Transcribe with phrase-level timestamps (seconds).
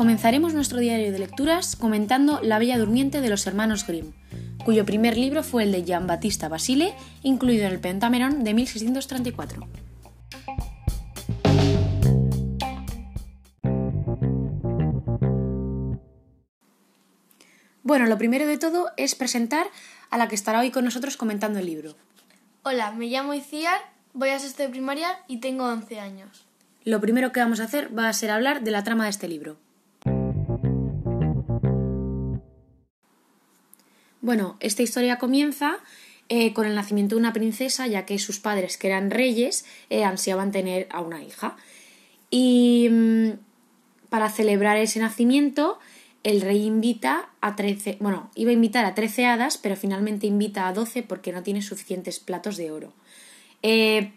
[0.00, 4.12] Comenzaremos nuestro diario de lecturas comentando La Bella Durmiente de los hermanos Grimm,
[4.64, 9.68] cuyo primer libro fue el de Jean Battista Basile, incluido en el Pentamerón de 1634.
[17.82, 19.66] Bueno, lo primero de todo es presentar
[20.10, 21.96] a la que estará hoy con nosotros comentando el libro.
[22.62, 23.80] Hola, me llamo Iciar,
[24.12, 26.46] voy a sexto de primaria y tengo 11 años.
[26.84, 29.28] Lo primero que vamos a hacer va a ser hablar de la trama de este
[29.28, 29.56] libro.
[34.22, 35.78] Bueno, esta historia comienza
[36.28, 40.04] eh, con el nacimiento de una princesa, ya que sus padres, que eran reyes, eh,
[40.04, 41.56] ansiaban tener a una hija.
[42.30, 43.30] Y mm,
[44.08, 45.78] para celebrar ese nacimiento,
[46.22, 50.68] el rey invita a 13, bueno, iba a invitar a 13 hadas, pero finalmente invita
[50.68, 52.92] a 12 porque no tiene suficientes platos de oro.
[53.62, 54.12] Eh,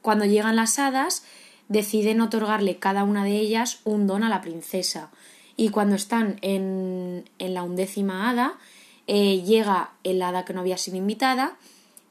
[0.00, 1.24] cuando llegan las hadas,
[1.68, 5.10] deciden otorgarle cada una de ellas un don a la princesa.
[5.56, 8.58] Y cuando están en, en la undécima hada,
[9.06, 11.56] eh, llega el hada que no había sido invitada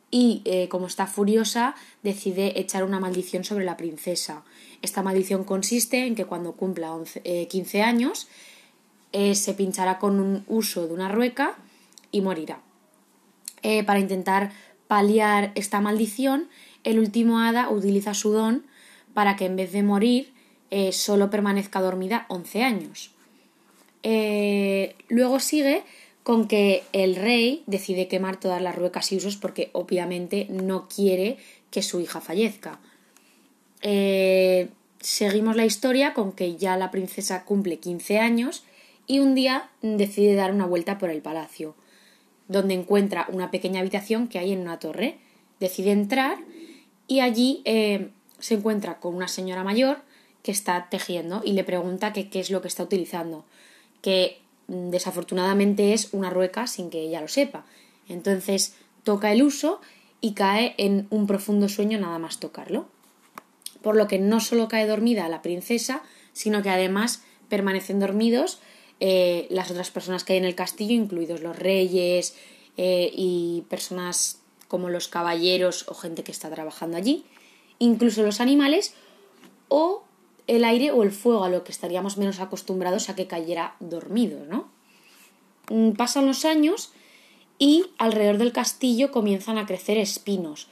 [0.10, 4.44] y, eh, como está furiosa, decide echar una maldición sobre la princesa.
[4.82, 6.94] Esta maldición consiste en que cuando cumpla
[7.50, 8.28] 15 eh, años
[9.14, 11.56] se pinchará con un uso de una rueca
[12.12, 12.62] y morirá.
[13.86, 14.54] para intentar
[14.88, 16.48] paliar esta maldición,
[16.84, 18.66] el último hada utiliza su don
[19.14, 20.34] para que en vez de morir
[20.92, 23.12] solo permanezca dormida 11 años.
[25.10, 25.84] luego sigue
[26.24, 31.38] con que el rey decide quemar todas las ruecas y usos porque obviamente no quiere
[31.72, 32.80] que su hija fallezca.
[33.82, 38.64] Eh, seguimos la historia con que ya la princesa cumple 15 años
[39.08, 41.76] y un día decide dar una vuelta por el palacio,
[42.48, 45.18] donde encuentra una pequeña habitación que hay en una torre.
[45.60, 46.38] Decide entrar
[47.12, 49.98] y allí eh, se encuentra con una señora mayor
[50.44, 53.44] que está tejiendo y le pregunta qué es lo que está utilizando.
[54.02, 57.66] Que desafortunadamente es una rueca sin que ella lo sepa.
[58.08, 59.82] Entonces toca el uso
[60.22, 62.88] y cae en un profundo sueño nada más tocarlo.
[63.82, 68.62] Por lo que no solo cae dormida la princesa, sino que además permanecen dormidos
[69.02, 72.38] eh, las otras personas que hay en el castillo, incluidos los reyes
[72.78, 74.41] eh, y personas
[74.72, 77.26] como los caballeros o gente que está trabajando allí,
[77.78, 78.94] incluso los animales
[79.68, 80.06] o
[80.48, 84.46] el aire o el fuego, a lo que estaríamos menos acostumbrados a que cayera dormido,
[84.46, 84.70] ¿no?
[85.70, 86.94] Mm, pasan los años
[87.60, 90.70] y alrededor del castillo comienzan a crecer espinos,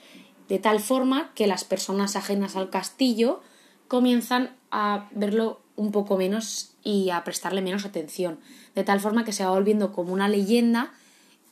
[0.48, 3.42] de tal forma que las personas ajenas al castillo
[3.90, 8.40] comienzan a verlo un poco menos y a prestarle menos atención,
[8.76, 10.94] de tal forma que se va volviendo como una leyenda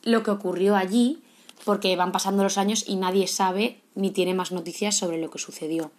[0.02, 1.22] lo que ocurrió allí,
[1.64, 5.38] porque van pasando los años y nadie sabe ni tiene más noticias sobre lo que
[5.38, 5.90] sucedió.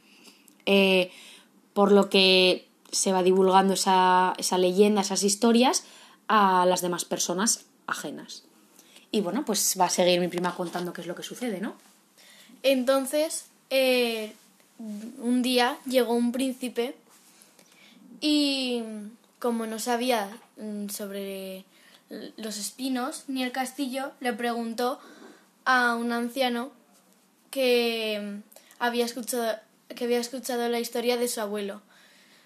[0.66, 1.12] Eh,
[1.74, 5.84] por lo que se va divulgando esa, leyenda, esas historias
[6.28, 8.44] a las demás personas ajenas.
[9.12, 11.76] Y bueno, pues va a seguir mi prima contando qué es lo que sucede, ¿no?
[12.64, 14.34] Entonces, eh,
[15.20, 16.96] un día llegó un príncipe
[18.22, 18.84] y
[19.40, 21.66] como no sabía mm, sobre
[22.38, 25.00] los espinos ni el castillo, le preguntó
[25.66, 26.72] a un anciano
[27.52, 28.42] que
[28.80, 29.60] había escuchado
[29.96, 31.82] que había escuchado la historia de su abuelo.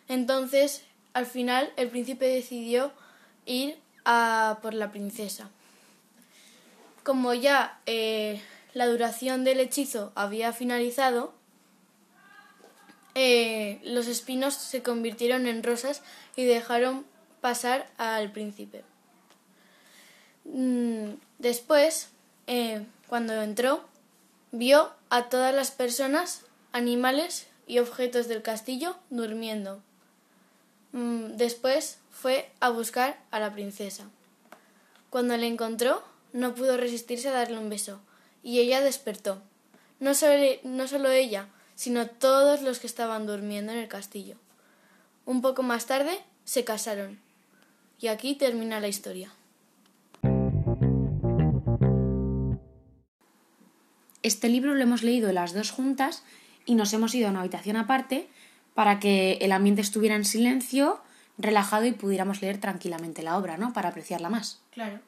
[0.08, 2.92] Entonces, al final, el príncipe decidió
[3.46, 5.50] ir a por la princesa.
[7.04, 8.42] Como ya eh,
[8.74, 11.34] la duración del hechizo había finalizado,
[13.16, 16.02] eh, los espinos se convirtieron en rosas
[16.36, 17.06] y dejaron
[17.42, 18.84] pasar al príncipe.
[20.46, 22.10] Mm, después,
[22.48, 23.86] eh, cuando entró,
[24.52, 26.42] vio a todas las personas
[26.72, 29.84] animales y objetos del castillo durmiendo.
[30.94, 34.06] Mm, después fue a buscar a la princesa.
[35.12, 38.00] Cuando la encontró, no pudo resistirse a darle un beso,
[38.42, 39.44] y ella despertó.
[40.00, 44.38] No solo, no solo ella, sino todos los que estaban durmiendo en el castillo.
[45.28, 47.20] Un poco más tarde se casaron.
[48.00, 49.32] Y aquí termina la historia.
[54.24, 56.24] Este libro lo hemos leído las dos juntas
[56.66, 58.30] y nos hemos ido a una habitación aparte
[58.74, 61.02] para que el ambiente estuviera en silencio,
[61.38, 63.74] relajado y pudiéramos leer tranquilamente la obra, ¿no?
[63.74, 64.62] Para apreciarla más.
[64.72, 65.02] Claro.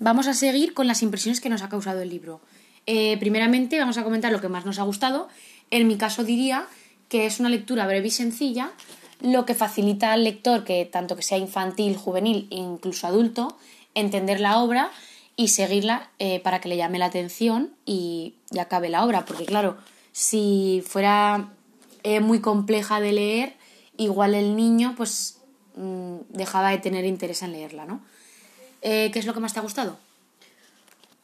[0.00, 2.40] Vamos a seguir con las impresiones que nos ha causado el libro.
[2.86, 5.28] Eh, primeramente vamos a comentar lo que más nos ha gustado.
[5.70, 6.66] En mi caso diría
[7.08, 8.72] que es una lectura breve y sencilla,
[9.20, 13.56] lo que facilita al lector, que tanto que sea infantil, juvenil e incluso adulto,
[13.94, 14.90] entender la obra
[15.40, 19.24] y seguirla eh, para que le llame la atención y, acabe la obra.
[19.24, 19.78] Porque claro,
[20.12, 21.50] si fuera
[22.02, 23.56] eh, muy compleja de leer,
[23.96, 25.38] igual el niño pues
[25.76, 28.02] mm, dejaba de tener interés en leerla, ¿no?
[28.82, 29.98] Eh, ¿Qué es lo que más te ha gustado?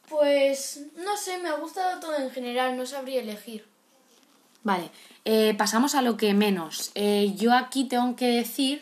[0.09, 3.65] Pues no sé, me ha gustado todo en general, no sabría elegir.
[4.63, 4.89] Vale,
[5.57, 6.91] pasamos a lo que menos.
[7.35, 8.81] yo aquí tengo que decir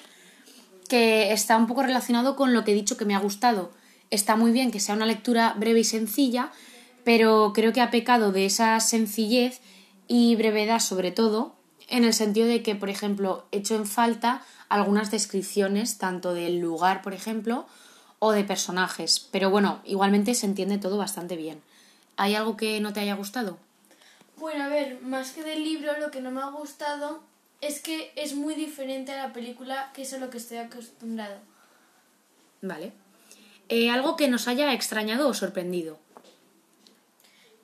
[0.87, 3.71] que está un poco relacionado con lo que he dicho que me ha gustado.
[4.11, 6.51] Está muy bien que sea una lectura breve y sencilla,
[7.03, 9.61] pero creo que ha pecado de esa sencillez
[10.07, 11.55] y brevedad sobre todo,
[11.87, 16.59] en el sentido de que, por ejemplo, he hecho en falta algunas descripciones, tanto del
[16.59, 17.67] lugar, por ejemplo,
[18.19, 19.19] o de personajes.
[19.31, 21.61] Pero bueno, igualmente se entiende todo bastante bien.
[22.17, 23.57] ¿Hay algo que no te haya gustado?
[24.37, 27.21] Bueno, a ver, más que del libro, lo que no me ha gustado
[27.61, 31.39] es que es muy diferente a la película, que es a lo que estoy acostumbrado.
[32.61, 32.91] Vale.
[33.69, 35.99] Eh, ¿Algo que nos haya extrañado o sorprendido?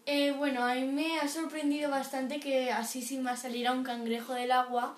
[0.06, 4.34] Eh, bueno, a mí me ha sorprendido bastante que así sin más saliera un cangrejo
[4.34, 4.98] del agua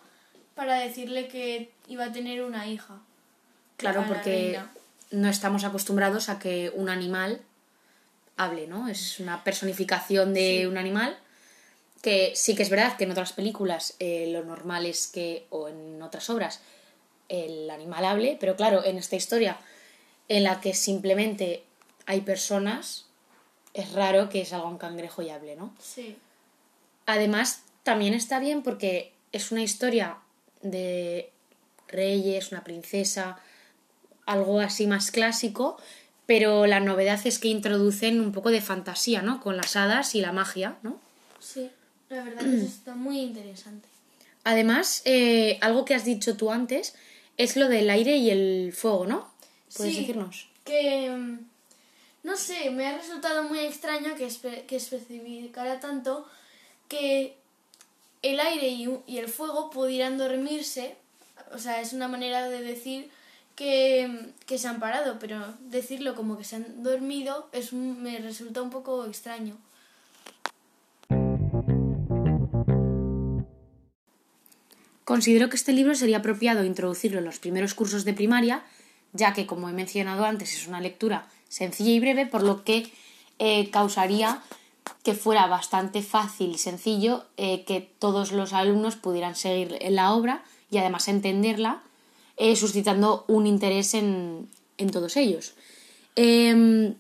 [0.56, 3.00] para decirle que iba a tener una hija.
[3.78, 4.60] Claro, porque
[5.12, 7.42] no estamos acostumbrados a que un animal
[8.38, 8.88] hable, ¿no?
[8.88, 11.18] Es una personificación de un animal
[12.04, 15.70] que sí que es verdad que en otras películas eh, lo normal es que, o
[15.70, 16.60] en otras obras,
[17.30, 19.58] el animal hable, pero claro, en esta historia
[20.28, 21.64] en la que simplemente
[22.06, 23.06] hay personas,
[23.74, 25.74] es raro que salga un cangrejo y hable, ¿no?
[25.80, 26.18] Sí.
[27.06, 30.18] Además, también está bien porque es una historia
[30.62, 31.32] de
[31.88, 33.38] reyes, una princesa,
[34.26, 35.78] algo así más clásico,
[36.26, 39.40] pero la novedad es que introducen un poco de fantasía, ¿no?
[39.40, 41.00] Con las hadas y la magia, ¿no?
[41.40, 41.72] Sí.
[42.14, 43.88] La verdad que eso está muy interesante.
[44.44, 46.94] Además, eh, algo que has dicho tú antes
[47.38, 49.32] es lo del aire y el fuego, ¿no?
[49.76, 50.48] ¿Puedes decirnos?
[50.64, 51.10] Que.
[51.10, 51.40] Mm,
[52.24, 54.30] no sé, me ha resultado muy extraño que,
[54.66, 56.26] que especificara tanto
[56.88, 57.36] que
[58.22, 60.96] el aire y, el fuego pudieran dormirse.
[61.54, 63.10] O sea, es una manera de decir
[63.56, 68.62] que, que, se han parado, pero decirlo como que se han dormido es me resulta
[68.62, 69.58] un poco extraño.
[75.06, 78.64] Considero que este libro sería apropiado introducirlo en los primeros cursos de primaria,
[79.12, 82.92] ya que, como he mencionado antes, es una lectura sencilla y breve, por lo que
[83.40, 84.42] eh, causaría
[85.04, 90.44] que fuera bastante fácil y sencillo eh, que todos los alumnos pudieran seguir la obra
[90.72, 91.84] y además entenderla,
[92.38, 94.48] eh, suscitando un interés en,
[94.78, 95.54] en todos ellos.
[96.16, 96.96] Em,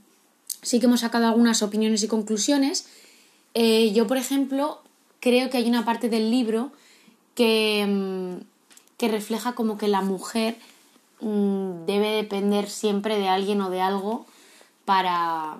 [0.61, 2.87] sí que hemos sacado algunas opiniones y conclusiones.
[3.55, 4.81] yo, por ejemplo,
[5.19, 6.71] creo que hay una parte del libro
[7.35, 8.43] que, mm,
[8.97, 10.57] que refleja como que la mujer
[11.21, 14.25] mm, debe depender siempre de alguien o de algo
[14.85, 15.57] para,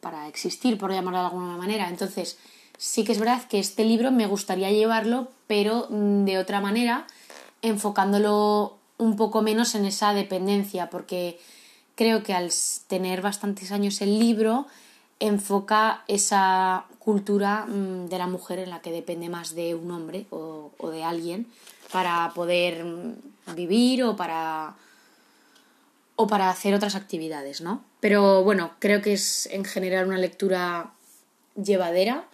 [0.00, 1.88] para existir, por llamarlo de alguna manera.
[1.88, 2.38] Entonces,
[2.76, 7.06] sí que es verdad que este libro me gustaría llevarlo, pero mm, de otra manera,
[7.62, 11.38] enfocándolo un poco menos en esa dependencia, porque
[11.94, 12.50] creo que al
[12.86, 14.66] tener bastantes años el libro,
[15.20, 20.26] enfoca esa cultura mm, de la mujer en la que depende más de un hombre
[20.30, 21.46] o, de alguien
[21.92, 24.74] para poder mm, vivir o para
[26.20, 27.84] o para hacer otras actividades, ¿no?
[28.00, 30.92] Pero bueno, creo que es en general una lectura
[31.54, 32.24] llevadera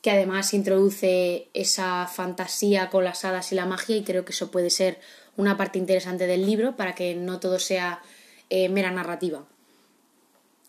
[0.00, 4.50] que además introduce esa fantasía con las hadas y la magia y creo que eso
[4.50, 5.00] puede ser
[5.36, 8.00] una parte interesante del libro para que no todo sea
[8.48, 9.44] eh, mera narrativa.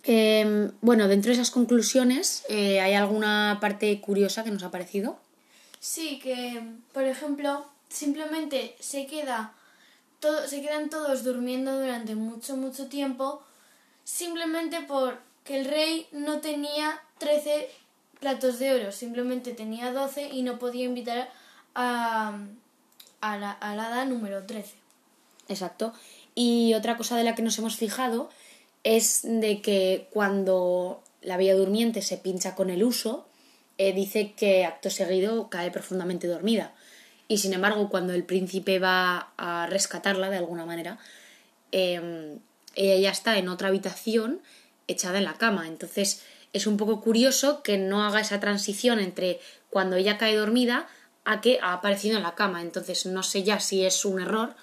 [0.03, 5.17] Em, bueno, dentro de esas conclusiones, eh, ¿hay alguna parte curiosa que nos ha parecido?
[5.79, 6.63] Sí, que,
[6.93, 9.53] por ejemplo, simplemente se queda
[10.19, 13.43] todo, se quedan todos durmiendo durante mucho, mucho tiempo,
[14.03, 17.69] simplemente porque el rey no tenía 13
[18.19, 21.29] platos de oro, simplemente tenía 12 y no podía invitar
[21.75, 22.37] a,
[23.21, 24.73] a la, a la hada número 13.
[25.49, 25.93] Exacto.
[26.33, 28.29] Y otra cosa de la que nos hemos fijado
[28.83, 33.27] es de que cuando la Bella Durmiente se pincha con el uso,
[33.77, 36.73] eh, dice que acto seguido cae profundamente dormida.
[37.27, 40.97] Y sin embargo, cuando el príncipe va a rescatarla de alguna manera,
[41.71, 42.39] em,
[42.75, 44.41] ella ya está en otra habitación
[44.87, 45.67] echada en la cama.
[45.67, 50.87] Entonces es un poco curioso que no haga esa transición entre cuando ella cae dormida
[51.25, 52.61] a que ha aparecido en la cama.
[52.61, 54.55] Entonces no sé ya si es un error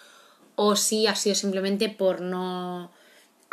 [0.57, 2.91] o si ha sido simplemente por no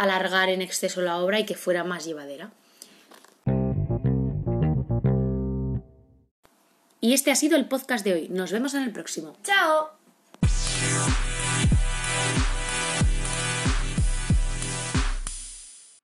[0.01, 2.51] alargar en exceso la obra y que fuera más llevadera.
[6.99, 8.29] Y este ha sido el podcast de hoy.
[8.29, 9.35] Nos vemos en el próximo.
[9.43, 9.91] ¡Chao!